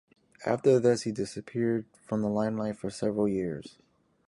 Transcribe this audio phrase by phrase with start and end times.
[0.47, 3.77] After this, he disappeared from the limelight for several years.